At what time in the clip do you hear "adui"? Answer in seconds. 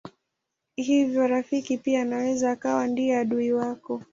3.17-3.53